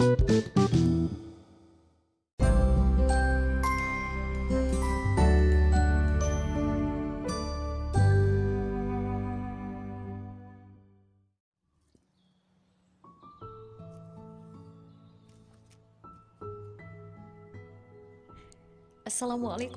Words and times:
Assalamualaikum 0.00 0.16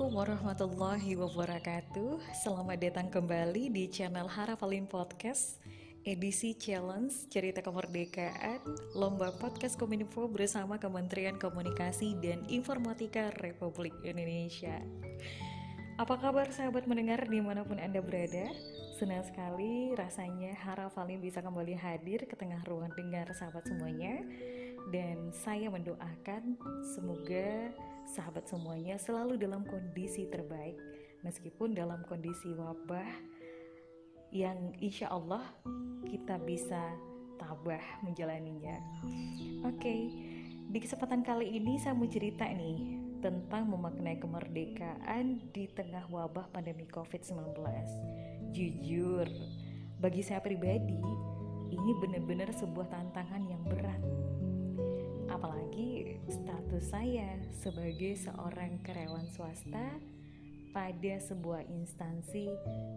warahmatullahi 0.08 1.20
wabarakatuh. 1.20 2.32
Selamat 2.32 2.80
datang 2.80 3.12
kembali 3.12 3.68
di 3.68 3.92
channel 3.92 4.32
Harapalin 4.32 4.88
Podcast 4.88 5.60
Edisi 6.04 6.52
Challenge 6.52 7.08
Cerita 7.32 7.64
Kemerdekaan 7.64 8.60
Lomba 8.92 9.32
Podcast 9.40 9.80
Kominfo 9.80 10.28
bersama 10.28 10.76
Kementerian 10.76 11.40
Komunikasi 11.40 12.20
dan 12.20 12.44
Informatika 12.52 13.32
Republik 13.40 13.96
Indonesia. 14.04 14.84
Apa 15.96 16.20
kabar 16.20 16.52
sahabat 16.52 16.84
mendengar 16.84 17.24
di 17.24 17.40
mana 17.40 17.64
pun 17.64 17.80
Anda 17.80 18.04
berada? 18.04 18.52
Senang 19.00 19.24
sekali 19.24 19.96
rasanya 19.96 20.52
Harapalin 20.60 21.24
bisa 21.24 21.40
kembali 21.40 21.72
hadir 21.72 22.28
ke 22.28 22.36
tengah 22.36 22.60
ruang 22.68 22.92
dengar 22.92 23.32
sahabat 23.32 23.64
semuanya. 23.64 24.20
Dan 24.92 25.32
saya 25.32 25.72
mendoakan 25.72 26.60
semoga 26.84 27.72
sahabat 28.12 28.44
semuanya 28.44 29.00
selalu 29.00 29.40
dalam 29.40 29.64
kondisi 29.64 30.28
terbaik. 30.28 30.76
Meskipun 31.24 31.72
dalam 31.72 32.04
kondisi 32.04 32.52
wabah 32.52 33.33
yang 34.34 34.74
insya 34.82 35.14
Allah 35.14 35.46
kita 36.10 36.42
bisa 36.42 36.82
tabah 37.38 37.80
menjalaninya. 38.02 38.82
Oke, 39.62 39.78
okay, 39.78 40.00
di 40.68 40.78
kesempatan 40.82 41.22
kali 41.22 41.54
ini 41.54 41.78
saya 41.78 41.94
mau 41.94 42.10
cerita 42.10 42.42
nih 42.50 42.98
tentang 43.22 43.70
memaknai 43.70 44.18
kemerdekaan 44.18 45.40
di 45.54 45.70
tengah 45.70 46.10
wabah 46.10 46.50
pandemi 46.50 46.84
COVID-19. 46.90 47.62
Jujur, 48.50 49.24
bagi 50.02 50.20
saya 50.20 50.42
pribadi, 50.42 51.00
ini 51.70 51.90
benar-benar 52.02 52.50
sebuah 52.52 52.90
tantangan 52.90 53.42
yang 53.48 53.62
berat 53.64 54.02
apalagi 55.34 56.22
status 56.30 56.94
saya 56.94 57.34
sebagai 57.50 58.14
seorang 58.14 58.78
karyawan 58.86 59.26
swasta 59.34 59.98
pada 60.74 61.14
sebuah 61.22 61.70
instansi 61.70 62.50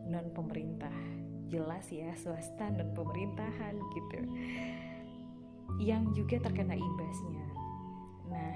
non 0.09 0.33
pemerintah 0.33 0.91
jelas 1.47 1.85
ya 1.93 2.11
swasta 2.17 2.73
non 2.73 2.91
pemerintahan 2.97 3.77
gitu. 3.77 4.19
Yang 5.77 6.03
juga 6.17 6.49
terkena 6.49 6.73
imbasnya. 6.73 7.47
Nah 8.33 8.55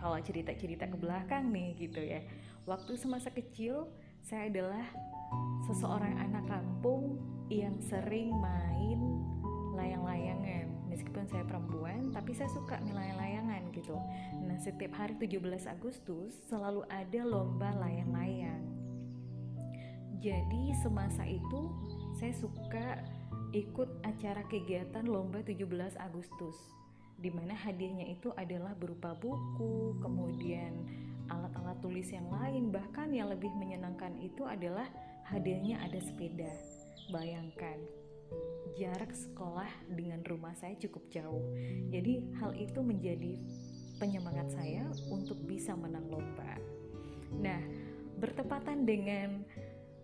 kalau 0.00 0.16
cerita-cerita 0.24 0.88
ke 0.88 0.96
belakang 0.96 1.52
nih 1.52 1.76
gitu 1.76 2.00
ya. 2.00 2.24
Waktu 2.64 2.96
semasa 2.96 3.28
kecil 3.28 3.92
saya 4.24 4.48
adalah 4.48 4.88
seseorang 5.68 6.16
anak 6.16 6.48
kampung 6.48 7.20
yang 7.52 7.76
sering 7.78 8.32
main 8.40 9.00
layang-layangan 9.76 10.59
meskipun 11.00 11.24
saya 11.32 11.48
perempuan 11.48 12.12
tapi 12.12 12.36
saya 12.36 12.52
suka 12.52 12.76
layang-layangan 12.84 13.72
gitu. 13.72 13.96
Nah 14.44 14.60
setiap 14.60 14.92
hari 15.00 15.16
17 15.16 15.40
Agustus 15.64 16.36
selalu 16.52 16.84
ada 16.92 17.24
lomba 17.24 17.72
layang-layang 17.80 18.80
jadi 20.20 20.76
semasa 20.84 21.24
itu 21.24 21.72
saya 22.12 22.36
suka 22.36 23.00
ikut 23.56 23.88
acara 24.04 24.44
kegiatan 24.52 25.08
lomba 25.08 25.40
17 25.40 25.96
Agustus 25.96 26.54
di 27.16 27.32
mana 27.32 27.56
hadiahnya 27.56 28.04
itu 28.16 28.28
adalah 28.36 28.76
berupa 28.76 29.16
buku, 29.16 29.96
kemudian 30.00 30.72
alat-alat 31.32 31.76
tulis 31.80 32.08
yang 32.12 32.28
lain, 32.32 32.68
bahkan 32.68 33.12
yang 33.12 33.32
lebih 33.32 33.48
menyenangkan 33.56 34.12
itu 34.20 34.44
adalah 34.44 34.88
hadiahnya 35.28 35.80
ada 35.84 36.00
sepeda. 36.00 36.52
Bayangkan, 37.12 37.76
jarak 38.78 39.12
sekolah 39.12 39.68
dengan 39.92 40.24
rumah 40.24 40.56
saya 40.56 40.72
cukup 40.80 41.04
jauh. 41.12 41.44
Jadi 41.92 42.32
hal 42.40 42.56
itu 42.56 42.80
menjadi 42.80 43.36
penyemangat 44.00 44.56
saya 44.56 44.88
untuk 45.12 45.36
bisa 45.44 45.76
menang 45.76 46.08
lomba. 46.08 46.56
Nah, 47.36 47.60
bertepatan 48.16 48.88
dengan 48.88 49.44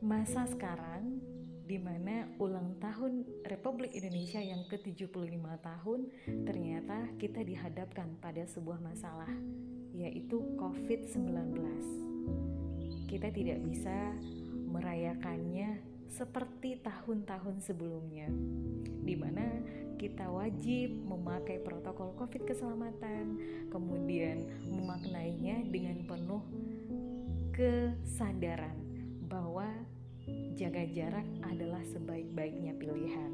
masa 0.04 0.44
sekarang 0.44 1.18
di 1.66 1.82
mana 1.82 2.30
ulang 2.38 2.78
tahun 2.78 3.26
Republik 3.50 3.90
Indonesia 3.90 4.38
yang 4.38 4.62
ke-75 4.70 5.42
tahun 5.66 6.00
ternyata 6.46 7.10
kita 7.18 7.42
dihadapkan 7.42 8.14
pada 8.22 8.46
sebuah 8.46 8.78
masalah 8.78 9.32
yaitu 9.90 10.38
COVID-19. 10.60 11.58
Kita 13.10 13.28
tidak 13.34 13.58
bisa 13.66 14.14
merayakannya 14.70 15.95
seperti 16.10 16.78
tahun-tahun 16.82 17.62
sebelumnya, 17.62 18.30
di 19.02 19.14
mana 19.18 19.46
kita 19.96 20.28
wajib 20.28 20.92
memakai 21.08 21.58
protokol 21.64 22.12
COVID 22.20 22.44
keselamatan, 22.44 23.40
kemudian 23.72 24.44
memaknainya 24.68 25.64
dengan 25.72 26.04
penuh 26.04 26.44
kesadaran 27.56 28.76
bahwa 29.24 29.66
jaga 30.54 30.84
jarak 30.92 31.24
adalah 31.48 31.80
sebaik-baiknya 31.88 32.76
pilihan. 32.76 33.32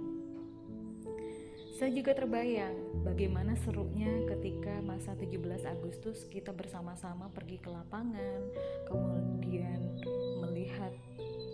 Saya 1.83 1.99
juga 1.99 2.15
terbayang 2.15 3.03
bagaimana 3.03 3.59
serunya 3.59 4.07
ketika 4.31 4.79
masa 4.87 5.19
17 5.19 5.67
Agustus 5.67 6.23
kita 6.31 6.55
bersama-sama 6.55 7.27
pergi 7.35 7.59
ke 7.59 7.67
lapangan, 7.75 8.39
kemudian 8.87 9.92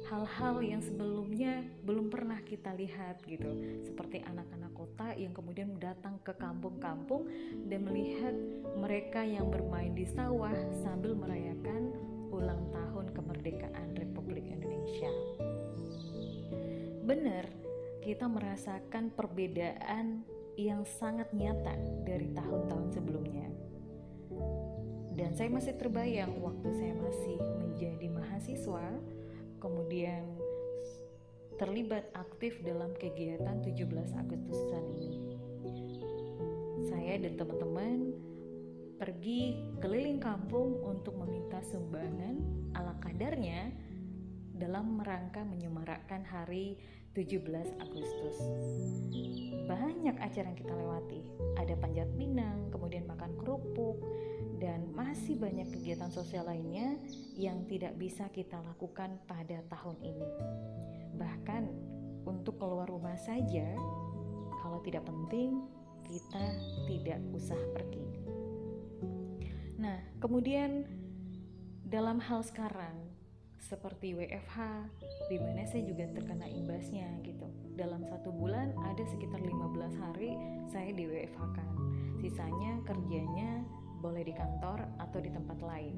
hal-hal 0.08 0.64
yang 0.64 0.80
sebelumnya 0.80 1.60
belum 1.84 2.08
pernah 2.08 2.40
kita 2.40 2.72
lihat 2.72 3.20
gitu. 3.28 3.52
Seperti 3.84 4.24
anak-anak 4.24 4.72
kota 4.72 5.12
yang 5.12 5.36
kemudian 5.36 5.76
datang 5.76 6.16
ke 6.24 6.32
kampung-kampung 6.40 7.28
dan 7.68 7.84
melihat 7.84 8.32
mereka 8.80 9.20
yang 9.20 9.52
bermain 9.52 9.92
di 9.92 10.08
sawah 10.08 10.54
sambil 10.80 11.12
merayakan 11.12 11.92
ulang 12.32 12.72
tahun 12.72 13.12
kemerdekaan 13.12 13.92
Republik 14.00 14.48
Indonesia. 14.48 15.12
Benar 17.04 17.44
kita 18.00 18.24
merasakan 18.24 19.12
perbedaan 19.12 20.24
yang 20.56 20.88
sangat 20.88 21.28
nyata 21.36 21.76
dari 22.08 22.32
tahun-tahun 22.32 22.96
sebelumnya. 22.96 23.48
Dan 25.18 25.34
saya 25.34 25.50
masih 25.50 25.74
terbayang 25.76 26.30
waktu 26.40 26.68
saya 26.78 26.94
masih 26.94 27.36
menjadi 27.58 28.06
mahasiswa 28.06 28.86
kemudian 29.58 30.24
terlibat 31.58 32.06
aktif 32.14 32.62
dalam 32.62 32.94
kegiatan 32.96 33.58
17 33.66 33.82
Agustusan 34.14 34.84
ini. 34.94 35.34
Saya 36.86 37.18
dan 37.18 37.34
teman-teman 37.34 38.14
pergi 38.98 39.58
keliling 39.82 40.22
kampung 40.22 40.78
untuk 40.86 41.18
meminta 41.18 41.58
sumbangan 41.66 42.38
ala 42.78 42.94
kadarnya 43.02 43.74
dalam 44.58 44.98
rangka 45.02 45.42
menyemarakkan 45.46 46.22
hari 46.26 46.78
17 47.14 47.82
Agustus. 47.82 48.38
Banyak 49.66 50.18
acara 50.22 50.54
yang 50.54 50.58
kita 50.58 50.74
lewati. 50.74 51.22
Ada 51.58 51.74
panjat 51.78 52.06
pinang, 52.14 52.70
kemudian 52.70 53.06
makan 53.10 53.34
kerupuk, 53.42 53.98
dan 54.58 54.90
masih 54.94 55.38
banyak 55.38 55.70
kegiatan 55.70 56.10
sosial 56.10 56.46
lainnya 56.46 56.98
yang 57.38 57.62
tidak 57.70 57.94
bisa 57.94 58.26
kita 58.34 58.58
lakukan 58.62 59.18
pada 59.30 59.62
tahun 59.70 59.96
ini. 60.02 60.30
Bahkan 61.14 61.62
untuk 62.26 62.58
keluar 62.58 62.90
rumah 62.90 63.16
saja, 63.16 63.74
kalau 64.60 64.82
tidak 64.82 65.06
penting, 65.06 65.62
kita 66.04 66.44
tidak 66.90 67.22
usah 67.30 67.58
pergi. 67.72 68.04
Nah, 69.78 70.02
kemudian 70.18 70.82
dalam 71.86 72.18
hal 72.18 72.42
sekarang 72.42 73.08
seperti 73.62 74.16
WFH, 74.16 74.56
di 75.28 75.36
mana 75.38 75.62
saya 75.68 75.84
juga 75.86 76.08
terkena 76.10 76.48
imbasnya 76.48 77.06
gitu. 77.22 77.46
Dalam 77.78 78.02
satu 78.08 78.34
bulan 78.34 78.74
ada 78.82 79.04
sekitar 79.06 79.38
15 79.38 80.02
hari 80.02 80.34
saya 80.66 80.90
di 80.90 81.04
WFH 81.06 81.40
kan. 81.54 81.68
Sisanya 82.18 82.82
kerjanya 82.82 83.62
boleh 83.98 84.22
di 84.22 84.34
kantor 84.34 84.86
atau 84.98 85.18
di 85.18 85.30
tempat 85.30 85.58
lain, 85.60 85.96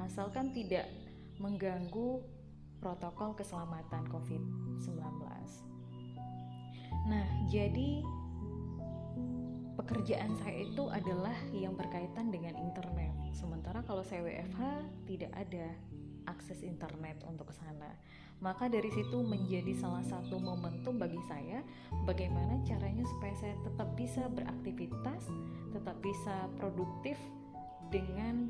asalkan 0.00 0.54
tidak 0.54 0.86
mengganggu 1.40 2.22
protokol 2.80 3.36
keselamatan 3.36 4.08
COVID-19. 4.08 4.98
Nah, 7.10 7.26
jadi 7.48 8.00
pekerjaan 9.74 10.36
saya 10.44 10.68
itu 10.68 10.84
adalah 10.92 11.34
yang 11.50 11.72
berkaitan 11.76 12.28
dengan 12.28 12.56
internet. 12.60 13.12
Sementara 13.32 13.80
kalau 13.84 14.04
saya 14.04 14.20
WFH 14.24 14.60
tidak 15.08 15.32
ada 15.32 15.72
akses 16.28 16.60
internet 16.60 17.18
untuk 17.24 17.48
ke 17.48 17.54
sana. 17.56 17.88
Maka 18.40 18.72
dari 18.72 18.88
situ 18.88 19.20
menjadi 19.20 19.76
salah 19.76 20.00
satu 20.00 20.40
momentum 20.40 20.96
bagi 20.96 21.20
saya 21.28 21.60
bagaimana 22.08 22.56
caranya 22.64 23.04
supaya 23.04 23.36
saya 23.36 23.54
tetap 23.60 23.92
bisa 23.96 24.24
beraktivitas, 24.32 25.28
tetap 25.76 25.96
bisa 26.00 26.48
produktif 26.56 27.20
dengan 27.90 28.46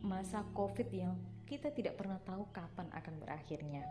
masa 0.00 0.46
COVID 0.54 0.88
yang 0.94 1.18
kita 1.44 1.74
tidak 1.74 1.98
pernah 1.98 2.22
tahu 2.22 2.46
kapan 2.54 2.88
akan 2.94 3.14
berakhirnya. 3.20 3.84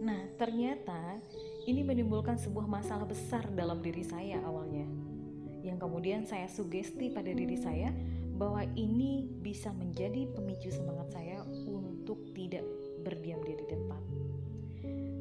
Nah, 0.00 0.24
ternyata 0.40 1.20
ini 1.68 1.84
menimbulkan 1.84 2.40
sebuah 2.40 2.64
masalah 2.64 3.04
besar 3.04 3.44
dalam 3.52 3.84
diri 3.84 4.00
saya 4.00 4.40
awalnya. 4.46 4.88
Yang 5.60 5.78
kemudian 5.84 6.24
saya 6.24 6.48
sugesti 6.48 7.12
pada 7.12 7.28
diri 7.28 7.60
saya 7.60 7.92
bahwa 8.40 8.64
ini 8.72 9.28
bisa 9.44 9.68
menjadi 9.76 10.24
pemicu 10.32 10.72
semangat 10.72 11.12
saya 11.12 11.44
untuk 11.68 12.32
tidak 12.32 12.64
berdiam 13.04 13.44
diri 13.44 13.60
di 13.60 13.66
tempat. 13.68 14.02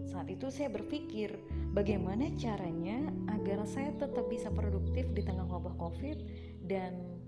Saat 0.07 0.31
itu 0.31 0.48
saya 0.48 0.72
berpikir 0.72 1.36
bagaimana 1.75 2.31
caranya 2.40 3.12
agar 3.36 3.68
saya 3.68 3.92
tetap 4.00 4.31
bisa 4.31 4.48
produktif 4.48 5.12
di 5.12 5.22
tengah 5.28 5.44
wabah 5.44 5.75
Covid 5.75 6.24
dan 6.63 7.19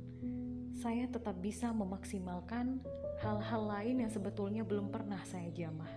saya 0.81 1.05
tetap 1.05 1.37
bisa 1.37 1.69
memaksimalkan 1.69 2.81
hal-hal 3.21 3.61
lain 3.69 4.01
yang 4.01 4.09
sebetulnya 4.09 4.65
belum 4.65 4.89
pernah 4.89 5.21
saya 5.29 5.45
jamah. 5.53 5.93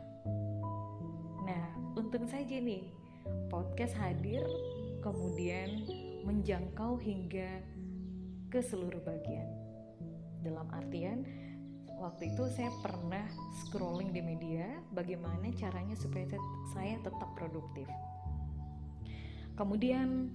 Nah, 1.48 1.96
untung 1.96 2.28
saja 2.28 2.60
nih, 2.60 2.92
podcast 3.48 3.96
hadir 3.96 4.44
kemudian 5.00 5.88
menjangkau 6.28 7.00
hingga 7.00 7.64
ke 8.52 8.60
seluruh 8.60 9.00
bagian. 9.00 9.48
Dalam 10.44 10.68
artian, 10.68 11.24
waktu 11.96 12.36
itu 12.36 12.44
saya 12.52 12.68
pernah 12.84 13.24
scrolling 13.64 14.12
di 14.12 14.20
media 14.20 14.68
bagaimana 14.92 15.48
caranya 15.56 15.96
supaya 15.96 16.28
saya 16.76 17.00
tetap 17.00 17.32
produktif. 17.32 17.88
Kemudian 19.56 20.28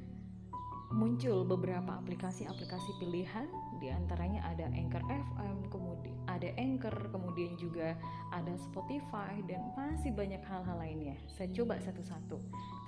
muncul 0.89 1.45
beberapa 1.45 2.01
aplikasi-aplikasi 2.01 2.97
pilihan 2.97 3.45
di 3.77 3.93
antaranya 3.93 4.41
ada 4.49 4.65
Anchor 4.73 5.05
FM, 5.05 5.57
kemudian 5.69 6.17
ada 6.25 6.49
Anchor, 6.57 7.13
kemudian 7.13 7.53
juga 7.61 7.93
ada 8.33 8.53
Spotify 8.57 9.37
dan 9.45 9.69
masih 9.77 10.09
banyak 10.13 10.41
hal-hal 10.41 10.77
lainnya. 10.81 11.17
Saya 11.29 11.49
coba 11.53 11.77
satu-satu. 11.77 12.37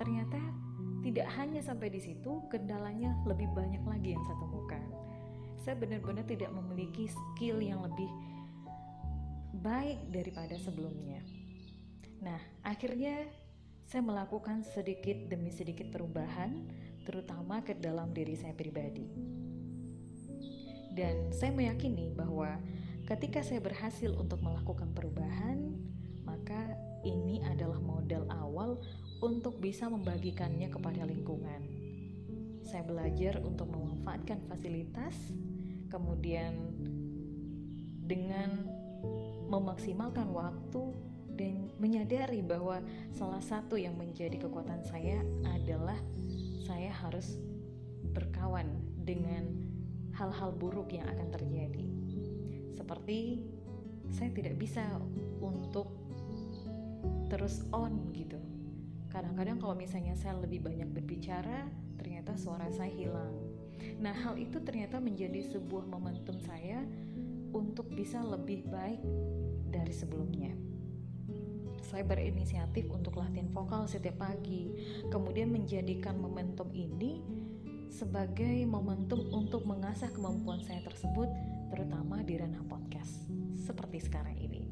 Ternyata 0.02 0.38
tidak 1.02 1.30
hanya 1.38 1.62
sampai 1.62 1.90
di 1.90 2.02
situ, 2.02 2.42
kendalanya 2.50 3.14
lebih 3.26 3.50
banyak 3.54 3.82
lagi 3.86 4.14
yang 4.14 4.22
saya 4.26 4.38
temukan. 4.38 4.84
Saya 5.62 5.74
benar-benar 5.78 6.26
tidak 6.26 6.50
memiliki 6.50 7.06
skill 7.06 7.62
yang 7.62 7.86
lebih 7.86 8.10
baik 9.62 10.10
daripada 10.10 10.58
sebelumnya. 10.58 11.22
Nah, 12.22 12.38
akhirnya 12.66 13.30
saya 13.86 14.02
melakukan 14.02 14.66
sedikit 14.66 15.30
demi 15.30 15.52
sedikit 15.52 15.90
perubahan 15.90 16.66
terutama 17.02 17.62
ke 17.62 17.74
dalam 17.76 18.10
diri 18.14 18.34
saya 18.38 18.54
pribadi. 18.54 19.06
Dan 20.92 21.32
saya 21.32 21.50
meyakini 21.56 22.12
bahwa 22.12 22.60
ketika 23.08 23.40
saya 23.40 23.64
berhasil 23.64 24.12
untuk 24.12 24.44
melakukan 24.44 24.92
perubahan, 24.92 25.72
maka 26.22 26.76
ini 27.02 27.40
adalah 27.48 27.80
modal 27.80 28.28
awal 28.28 28.78
untuk 29.24 29.58
bisa 29.58 29.88
membagikannya 29.88 30.68
kepada 30.68 31.02
lingkungan. 31.08 31.62
Saya 32.62 32.84
belajar 32.86 33.40
untuk 33.42 33.72
memanfaatkan 33.72 34.44
fasilitas, 34.46 35.16
kemudian 35.88 36.76
dengan 38.04 38.68
memaksimalkan 39.48 40.28
waktu 40.32 40.82
dan 41.36 41.72
menyadari 41.80 42.44
bahwa 42.44 42.84
salah 43.12 43.40
satu 43.40 43.80
yang 43.80 43.96
menjadi 43.96 44.36
kekuatan 44.46 44.84
saya 44.84 45.24
adalah 45.48 45.96
saya 46.62 46.94
harus 46.94 47.42
berkawan 48.14 48.70
dengan 49.02 49.50
hal-hal 50.14 50.54
buruk 50.54 50.94
yang 50.94 51.06
akan 51.10 51.28
terjadi. 51.34 51.86
Seperti 52.70 53.42
saya 54.14 54.30
tidak 54.30 54.54
bisa 54.60 54.84
untuk 55.42 55.90
terus 57.26 57.66
on 57.74 58.12
gitu. 58.14 58.38
Kadang-kadang 59.10 59.58
kalau 59.58 59.76
misalnya 59.76 60.14
saya 60.16 60.38
lebih 60.38 60.62
banyak 60.64 60.88
berbicara, 60.88 61.68
ternyata 61.98 62.38
suara 62.38 62.70
saya 62.70 62.92
hilang. 62.92 63.34
Nah, 63.98 64.14
hal 64.14 64.38
itu 64.38 64.62
ternyata 64.62 65.02
menjadi 65.02 65.42
sebuah 65.42 65.90
momentum 65.90 66.38
saya 66.38 66.86
untuk 67.52 67.90
bisa 67.92 68.22
lebih 68.22 68.64
baik 68.70 69.02
dari 69.68 69.92
sebelumnya 69.92 70.71
saya 71.92 72.08
berinisiatif 72.08 72.88
untuk 72.88 73.20
latihan 73.20 73.52
vokal 73.52 73.84
setiap 73.84 74.24
pagi, 74.24 74.72
kemudian 75.12 75.52
menjadikan 75.52 76.16
momentum 76.16 76.72
ini 76.72 77.20
sebagai 77.92 78.64
momentum 78.64 79.28
untuk 79.28 79.68
mengasah 79.68 80.08
kemampuan 80.08 80.64
saya 80.64 80.80
tersebut, 80.88 81.28
terutama 81.68 82.24
di 82.24 82.40
ranah 82.40 82.64
podcast, 82.64 83.28
seperti 83.60 84.08
sekarang 84.08 84.40
ini. 84.40 84.64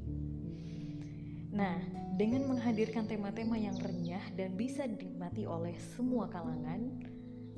Nah, 1.53 1.77
dengan 2.17 2.49
menghadirkan 2.49 3.05
tema-tema 3.05 3.61
yang 3.61 3.77
renyah 3.77 4.25
dan 4.33 4.57
bisa 4.57 4.89
dinikmati 4.89 5.45
oleh 5.45 5.77
semua 5.93 6.25
kalangan, 6.33 7.05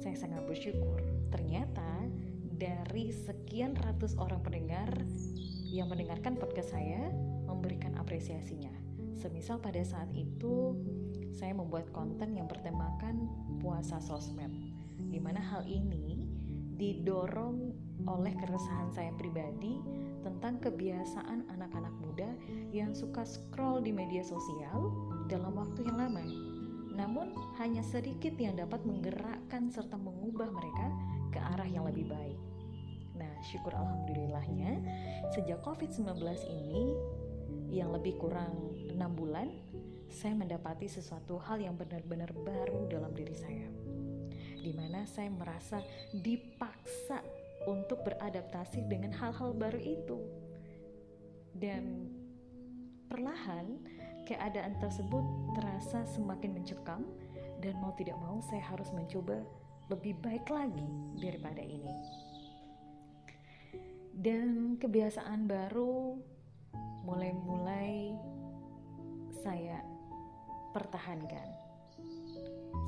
saya 0.02 0.18
sangat 0.18 0.42
bersyukur. 0.42 0.98
Ternyata 1.30 2.10
dari 2.58 3.14
sekian 3.14 3.78
ratus 3.78 4.18
orang 4.18 4.42
pendengar 4.42 4.90
yang 5.70 5.86
mendengarkan 5.86 6.34
podcast 6.34 6.74
saya 6.74 7.14
memberikan 7.46 7.94
apresiasinya. 7.94 8.81
Semisal 9.16 9.60
pada 9.60 9.80
saat 9.84 10.08
itu 10.16 10.76
saya 11.32 11.56
membuat 11.56 11.88
konten 11.92 12.36
yang 12.36 12.48
bertemakan 12.48 13.28
puasa 13.60 14.00
sosmed, 14.00 14.52
di 15.10 15.20
mana 15.20 15.40
hal 15.40 15.64
ini 15.64 16.28
didorong 16.76 17.72
oleh 18.08 18.34
keresahan 18.34 18.90
saya 18.90 19.12
pribadi 19.14 19.78
tentang 20.26 20.58
kebiasaan 20.58 21.46
anak-anak 21.50 21.94
muda 22.02 22.30
yang 22.74 22.90
suka 22.94 23.22
scroll 23.22 23.82
di 23.82 23.94
media 23.94 24.22
sosial 24.26 24.90
dalam 25.30 25.54
waktu 25.54 25.86
yang 25.86 25.98
lama. 25.98 26.24
Namun 26.92 27.32
hanya 27.62 27.80
sedikit 27.86 28.36
yang 28.36 28.58
dapat 28.58 28.82
menggerakkan 28.84 29.70
serta 29.70 29.96
mengubah 29.96 30.50
mereka 30.50 30.86
ke 31.32 31.40
arah 31.40 31.68
yang 31.68 31.88
lebih 31.88 32.10
baik. 32.10 32.40
Nah, 33.16 33.32
syukur 33.46 33.72
alhamdulillahnya 33.72 34.82
sejak 35.32 35.62
COVID-19 35.64 36.20
ini 36.50 36.82
yang 37.72 37.94
lebih 37.94 38.20
kurang 38.20 38.76
enam 39.02 39.18
bulan, 39.18 39.50
saya 40.06 40.30
mendapati 40.38 40.86
sesuatu 40.86 41.34
hal 41.42 41.58
yang 41.58 41.74
benar-benar 41.74 42.30
baru 42.46 42.86
dalam 42.86 43.10
diri 43.10 43.34
saya. 43.34 43.66
Di 44.62 44.70
mana 44.78 45.02
saya 45.10 45.26
merasa 45.26 45.82
dipaksa 46.14 47.18
untuk 47.66 48.06
beradaptasi 48.06 48.86
dengan 48.86 49.10
hal-hal 49.10 49.58
baru 49.58 49.82
itu. 49.82 50.22
Dan 51.50 52.14
perlahan 53.10 53.82
keadaan 54.22 54.78
tersebut 54.78 55.26
terasa 55.58 56.06
semakin 56.06 56.62
mencekam 56.62 57.02
dan 57.58 57.74
mau 57.82 57.90
tidak 57.98 58.14
mau 58.22 58.38
saya 58.38 58.62
harus 58.70 58.94
mencoba 58.94 59.42
lebih 59.90 60.14
baik 60.22 60.46
lagi 60.46 60.86
daripada 61.18 61.58
ini. 61.58 61.90
Dan 64.14 64.78
kebiasaan 64.78 65.50
baru 65.50 66.22
mulai-mulai 67.02 68.30
saya 69.42 69.82
pertahankan. 70.70 71.48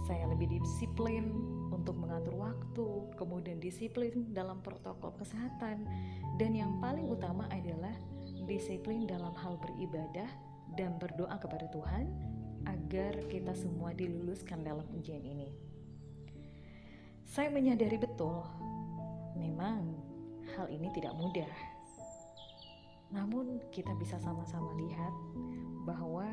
Saya 0.06 0.24
lebih 0.30 0.48
disiplin 0.62 1.34
untuk 1.68 1.98
mengatur 1.98 2.38
waktu, 2.38 2.86
kemudian 3.18 3.58
disiplin 3.60 4.32
dalam 4.32 4.62
protokol 4.62 5.12
kesehatan, 5.18 5.84
dan 6.38 6.52
yang 6.54 6.78
paling 6.80 7.04
utama 7.10 7.44
adalah 7.50 7.92
disiplin 8.46 9.04
dalam 9.04 9.34
hal 9.36 9.58
beribadah 9.60 10.28
dan 10.78 10.96
berdoa 10.96 11.36
kepada 11.36 11.68
Tuhan 11.72 12.08
agar 12.64 13.12
kita 13.28 13.52
semua 13.52 13.92
diluluskan 13.92 14.64
dalam 14.64 14.84
ujian 14.96 15.20
ini. 15.20 15.52
Saya 17.28 17.50
menyadari 17.50 17.98
betul, 17.98 18.44
memang 19.36 19.98
hal 20.54 20.70
ini 20.70 20.88
tidak 20.94 21.12
mudah. 21.18 21.50
Namun, 23.12 23.60
kita 23.70 23.92
bisa 24.00 24.18
sama-sama 24.18 24.74
lihat 24.80 25.14
bahwa 25.84 26.26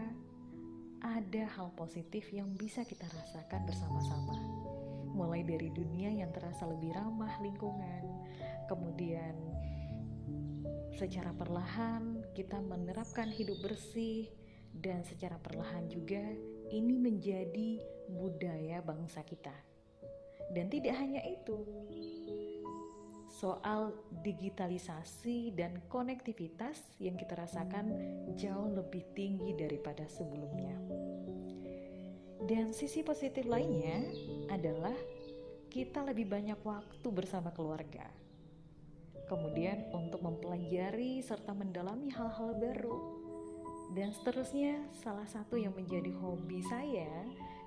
ada 1.02 1.44
hal 1.58 1.74
positif 1.76 2.30
yang 2.32 2.52
bisa 2.56 2.88
kita 2.88 3.06
rasakan 3.10 3.68
bersama-sama. 3.68 4.38
Mulai 5.12 5.44
dari 5.44 5.70
dunia 5.76 6.08
yang 6.14 6.32
terasa 6.32 6.64
lebih 6.70 6.96
ramah 6.96 7.36
lingkungan, 7.44 8.04
kemudian 8.72 9.36
secara 10.96 11.36
perlahan 11.36 12.24
kita 12.38 12.62
menerapkan 12.64 13.28
hidup 13.28 13.60
bersih 13.66 14.30
dan 14.72 15.04
secara 15.04 15.36
perlahan 15.42 15.90
juga 15.92 16.22
ini 16.72 16.96
menjadi 16.96 17.82
budaya 18.08 18.80
bangsa 18.80 19.26
kita. 19.28 19.54
Dan 20.52 20.68
tidak 20.68 20.96
hanya 21.00 21.24
itu, 21.28 21.64
soal 23.42 23.90
digitalisasi 24.22 25.58
dan 25.58 25.82
konektivitas 25.90 26.78
yang 27.02 27.18
kita 27.18 27.34
rasakan 27.34 27.90
jauh 28.38 28.70
lebih 28.70 29.02
tinggi 29.18 29.58
daripada 29.58 30.06
sebelumnya. 30.06 30.78
Dan 32.46 32.70
sisi 32.70 33.02
positif 33.02 33.50
lainnya 33.50 34.06
adalah 34.54 34.94
kita 35.74 36.06
lebih 36.06 36.30
banyak 36.30 36.62
waktu 36.62 37.08
bersama 37.10 37.50
keluarga. 37.50 38.06
Kemudian 39.26 39.90
untuk 39.90 40.22
mempelajari 40.22 41.26
serta 41.26 41.58
mendalami 41.58 42.14
hal-hal 42.14 42.54
baru. 42.62 42.98
Dan 43.98 44.14
seterusnya, 44.14 44.86
salah 45.02 45.26
satu 45.26 45.58
yang 45.58 45.74
menjadi 45.74 46.14
hobi 46.22 46.62
saya 46.62 47.10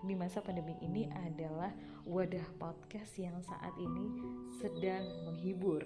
di 0.05 0.13
masa 0.13 0.45
pandemi 0.45 0.77
ini 0.85 1.09
adalah 1.09 1.73
wadah 2.05 2.45
podcast 2.61 3.17
yang 3.17 3.41
saat 3.41 3.73
ini 3.81 4.21
sedang 4.61 5.05
menghibur 5.25 5.81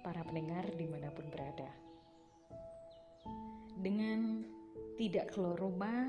para 0.00 0.24
pendengar 0.24 0.64
di 0.72 0.88
mana 0.88 1.12
pun 1.12 1.28
berada. 1.28 1.68
Dengan 3.76 4.40
tidak 4.96 5.36
keluar 5.36 5.60
rumah, 5.60 6.08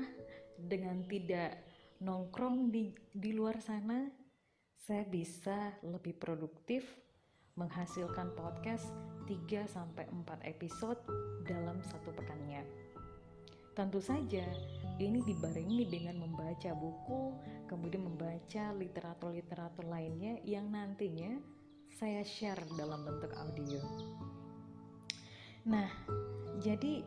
dengan 0.56 1.04
tidak 1.04 1.60
nongkrong 2.00 2.72
di, 2.72 2.96
di 3.12 3.36
luar 3.36 3.60
sana, 3.60 4.08
saya 4.80 5.04
bisa 5.04 5.76
lebih 5.84 6.16
produktif 6.16 6.88
menghasilkan 7.56 8.32
podcast 8.32 8.88
3 9.28 9.64
sampai 9.68 10.08
4 10.08 10.44
episode 10.48 11.00
dalam 11.44 11.80
satu 11.84 12.12
pekannya. 12.16 12.64
Tentu 13.76 14.00
saja 14.00 14.44
ini 14.96 15.20
dibarengi 15.20 15.84
dengan 15.88 16.16
membaca 16.24 16.72
buku, 16.72 17.36
kemudian 17.68 18.08
membaca 18.08 18.72
literatur-literatur 18.72 19.84
lainnya 19.84 20.40
yang 20.46 20.72
nantinya 20.72 21.36
saya 21.92 22.24
share 22.24 22.60
dalam 22.76 23.04
bentuk 23.04 23.32
audio. 23.36 23.80
Nah, 25.66 25.90
jadi 26.62 27.02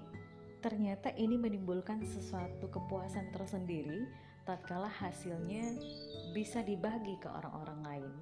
ternyata 0.60 1.16
ini 1.16 1.40
menimbulkan 1.40 2.04
sesuatu 2.04 2.68
kepuasan 2.68 3.32
tersendiri 3.32 4.06
tatkala 4.44 4.90
hasilnya 4.90 5.78
bisa 6.34 6.66
dibagi 6.66 7.16
ke 7.22 7.30
orang-orang 7.30 7.80
lain. 7.86 8.14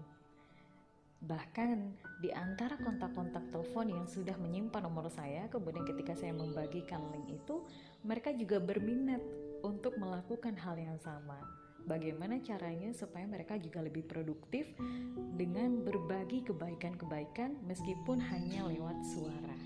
Bahkan 1.18 1.78
di 2.22 2.30
antara 2.30 2.78
kontak-kontak 2.78 3.50
telepon 3.50 3.90
yang 3.90 4.06
sudah 4.06 4.38
menyimpan 4.38 4.86
nomor 4.86 5.10
saya, 5.10 5.50
kemudian 5.50 5.82
ketika 5.88 6.14
saya 6.14 6.36
membagikan 6.36 7.02
link 7.10 7.42
itu, 7.42 7.66
mereka 8.06 8.30
juga 8.38 8.62
berminat 8.62 9.24
untuk 9.68 10.00
melakukan 10.00 10.56
hal 10.56 10.80
yang 10.80 10.96
sama. 11.04 11.36
Bagaimana 11.88 12.40
caranya 12.44 12.92
supaya 12.92 13.24
mereka 13.28 13.56
juga 13.60 13.84
lebih 13.84 14.08
produktif 14.08 14.72
dengan 15.36 15.84
berbagi 15.84 16.44
kebaikan-kebaikan 16.44 17.64
meskipun 17.64 18.20
hanya 18.20 18.68
lewat 18.68 18.98
suara. 19.08 19.60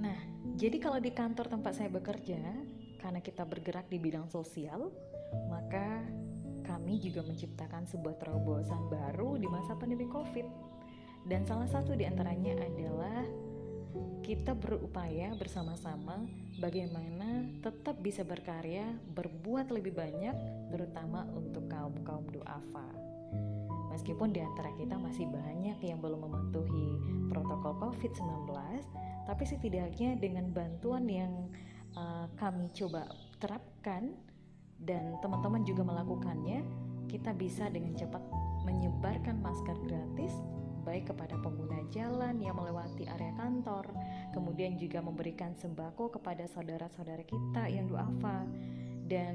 Nah, 0.00 0.16
jadi 0.56 0.80
kalau 0.80 0.96
di 0.96 1.12
kantor 1.12 1.52
tempat 1.52 1.76
saya 1.76 1.92
bekerja, 1.92 2.40
karena 3.00 3.20
kita 3.20 3.44
bergerak 3.44 3.88
di 3.92 4.00
bidang 4.00 4.32
sosial, 4.32 4.88
maka 5.52 6.00
kami 6.64 6.96
juga 7.04 7.20
menciptakan 7.20 7.84
sebuah 7.84 8.16
terobosan 8.16 8.88
baru 8.88 9.36
di 9.36 9.44
masa 9.44 9.76
pandemi 9.76 10.08
COVID. 10.08 10.48
Dan 11.28 11.44
salah 11.44 11.68
satu 11.68 11.92
di 11.92 12.08
antaranya 12.08 12.56
adalah 12.64 13.20
kita 14.20 14.54
berupaya 14.54 15.34
bersama-sama 15.34 16.22
bagaimana 16.62 17.50
tetap 17.64 17.98
bisa 17.98 18.22
berkarya, 18.22 18.86
berbuat 19.16 19.74
lebih 19.74 19.96
banyak, 19.96 20.36
terutama 20.70 21.26
untuk 21.34 21.66
kaum-kaum 21.66 22.28
duafa. 22.30 22.86
Meskipun 23.90 24.30
di 24.30 24.38
antara 24.38 24.70
kita 24.78 24.94
masih 24.94 25.26
banyak 25.26 25.82
yang 25.82 25.98
belum 25.98 26.30
mematuhi 26.30 26.88
protokol 27.26 27.90
COVID-19, 27.90 28.54
tapi 29.26 29.44
setidaknya 29.44 30.14
dengan 30.16 30.54
bantuan 30.54 31.10
yang 31.10 31.32
uh, 31.98 32.30
kami 32.38 32.70
coba 32.70 33.10
terapkan 33.42 34.14
dan 34.78 35.18
teman-teman 35.20 35.66
juga 35.66 35.82
melakukannya, 35.82 36.62
kita 37.10 37.34
bisa 37.34 37.66
dengan 37.66 37.98
cepat 37.98 38.22
menyebarkan 38.62 39.42
masker 39.42 39.74
gratis 39.90 40.38
baik 40.82 41.12
kepada 41.12 41.36
pengguna 41.40 41.84
jalan 41.92 42.40
yang 42.40 42.56
melewati 42.56 43.06
area 43.06 43.32
kantor, 43.36 43.88
kemudian 44.32 44.80
juga 44.80 45.04
memberikan 45.04 45.52
sembako 45.56 46.20
kepada 46.20 46.48
saudara-saudara 46.48 47.24
kita 47.24 47.68
yang 47.68 47.86
duafa 47.86 48.44
dan 49.06 49.34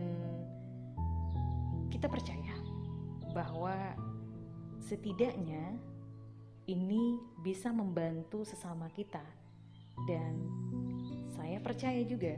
kita 1.91 2.07
percaya 2.11 2.55
bahwa 3.31 3.75
setidaknya 4.83 5.75
ini 6.65 7.19
bisa 7.45 7.69
membantu 7.69 8.41
sesama 8.45 8.89
kita 8.93 9.23
dan 10.09 10.33
saya 11.35 11.61
percaya 11.61 12.01
juga 12.03 12.35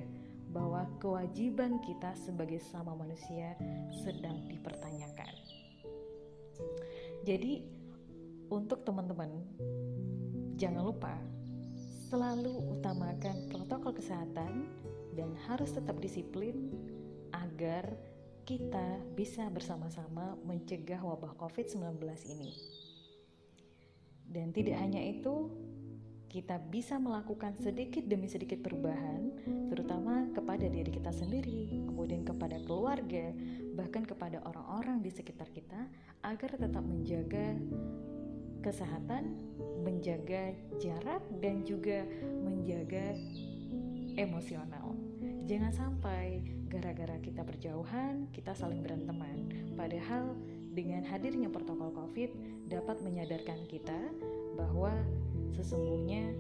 bahwa 0.52 0.88
kewajiban 0.98 1.78
kita 1.84 2.16
sebagai 2.18 2.64
sama 2.64 2.96
manusia 2.96 3.54
sedang 4.04 4.48
dipertanyakan. 4.48 5.34
Jadi, 7.28 7.77
untuk 8.48 8.84
teman-teman, 8.88 9.32
jangan 10.56 10.84
lupa 10.84 11.16
selalu 12.08 12.80
utamakan 12.80 13.52
protokol 13.52 13.92
kesehatan 13.92 14.72
dan 15.12 15.36
harus 15.50 15.76
tetap 15.76 16.00
disiplin 16.00 16.72
agar 17.36 17.84
kita 18.48 19.04
bisa 19.12 19.52
bersama-sama 19.52 20.40
mencegah 20.48 21.04
wabah 21.04 21.36
COVID-19 21.36 22.00
ini. 22.32 22.52
Dan 24.24 24.56
tidak 24.56 24.80
hanya 24.80 25.04
itu, 25.04 25.52
kita 26.32 26.60
bisa 26.72 26.96
melakukan 26.96 27.56
sedikit 27.60 28.08
demi 28.08 28.32
sedikit 28.32 28.64
perubahan, 28.64 29.36
terutama 29.68 30.32
kepada 30.32 30.68
diri 30.68 30.92
kita 30.92 31.12
sendiri, 31.12 31.84
kemudian 31.88 32.24
kepada 32.24 32.60
keluarga, 32.64 33.36
bahkan 33.76 34.08
kepada 34.08 34.40
orang-orang 34.48 35.04
di 35.04 35.12
sekitar 35.12 35.52
kita, 35.52 35.88
agar 36.24 36.56
tetap 36.56 36.84
menjaga 36.84 37.56
kesehatan, 38.68 39.40
menjaga 39.88 40.52
jarak, 40.76 41.24
dan 41.40 41.64
juga 41.64 42.04
menjaga 42.44 43.16
emosional. 44.20 44.92
Jangan 45.48 45.72
sampai 45.72 46.44
gara-gara 46.68 47.16
kita 47.24 47.48
berjauhan, 47.48 48.28
kita 48.36 48.52
saling 48.52 48.84
beranteman. 48.84 49.48
Padahal 49.80 50.36
dengan 50.76 51.08
hadirnya 51.08 51.48
protokol 51.48 51.96
COVID 51.96 52.36
dapat 52.68 53.00
menyadarkan 53.00 53.64
kita 53.72 53.96
bahwa 54.60 54.92
Sesungguhnya 55.58 56.38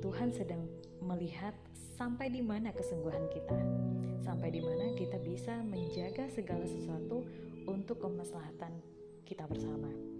Tuhan 0.00 0.32
sedang 0.32 0.64
melihat 1.04 1.52
sampai 2.00 2.32
di 2.32 2.40
mana 2.40 2.72
kesungguhan 2.72 3.28
kita, 3.28 3.60
sampai 4.24 4.48
di 4.48 4.64
mana 4.64 4.96
kita 4.96 5.20
bisa 5.20 5.60
menjaga 5.68 6.32
segala 6.32 6.64
sesuatu 6.64 7.28
untuk 7.68 8.00
kemaslahatan 8.00 8.72
kita 9.28 9.44
bersama. 9.44 10.17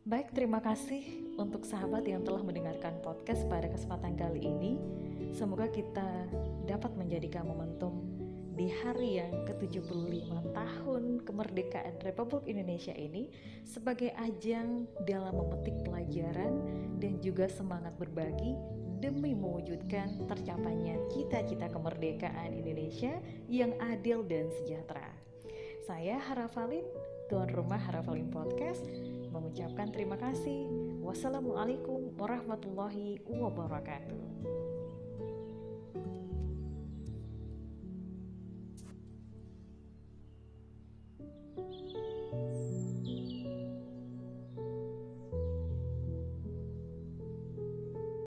Baik, 0.00 0.32
terima 0.32 0.64
kasih 0.64 1.28
untuk 1.36 1.68
sahabat 1.68 2.08
yang 2.08 2.24
telah 2.24 2.40
mendengarkan 2.40 3.04
podcast 3.04 3.44
pada 3.52 3.68
kesempatan 3.68 4.16
kali 4.16 4.40
ini. 4.48 4.80
Semoga 5.36 5.68
kita 5.68 6.24
dapat 6.64 6.96
menjadikan 6.96 7.44
momentum 7.44 8.00
di 8.56 8.72
hari 8.80 9.20
yang 9.20 9.44
ke-75 9.44 10.56
tahun 10.56 11.20
kemerdekaan 11.20 12.00
Republik 12.00 12.48
Indonesia 12.48 12.96
ini 12.96 13.28
sebagai 13.68 14.16
ajang 14.16 14.88
dalam 15.04 15.36
memetik 15.36 15.76
pelajaran 15.84 16.64
dan 16.96 17.20
juga 17.20 17.52
semangat 17.52 17.92
berbagi 18.00 18.56
demi 19.04 19.36
mewujudkan 19.36 20.24
tercapainya 20.24 20.96
cita-cita 21.12 21.68
kemerdekaan 21.68 22.56
Indonesia 22.56 23.20
yang 23.52 23.76
adil 23.76 24.24
dan 24.24 24.48
sejahtera. 24.48 25.12
Saya 25.84 26.16
Harafalin, 26.24 26.88
tuan 27.30 27.46
rumah 27.54 27.78
Harafalin 27.78 28.26
Podcast, 28.26 28.82
mengucapkan 29.30 29.94
terima 29.94 30.18
kasih. 30.18 30.66
Wassalamualaikum 30.98 32.10
warahmatullahi 32.18 33.22
wabarakatuh. 33.22 34.69